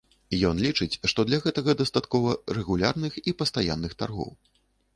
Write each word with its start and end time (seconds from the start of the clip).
Ён 0.49 0.61
лічыць, 0.67 0.99
што 1.13 1.25
для 1.27 1.39
гэтага 1.43 1.75
дастаткова 1.83 2.31
рэгулярных 2.59 3.21
і 3.29 3.37
пастаянных 3.43 3.91
таргоў. 4.05 4.31